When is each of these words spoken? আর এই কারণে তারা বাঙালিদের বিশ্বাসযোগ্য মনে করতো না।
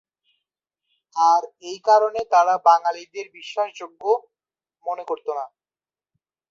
আর 1.15 1.41
এই 1.61 1.79
কারণে 1.87 2.21
তারা 2.33 2.55
বাঙালিদের 2.67 3.25
বিশ্বাসযোগ্য 3.37 4.01
মনে 4.85 5.03
করতো 5.09 5.31
না। 5.39 5.45